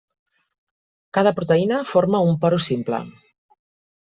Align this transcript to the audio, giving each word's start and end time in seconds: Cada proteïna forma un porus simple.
Cada 1.17 1.33
proteïna 1.41 1.81
forma 1.91 2.25
un 2.31 2.41
porus 2.47 2.67
simple. 2.73 3.03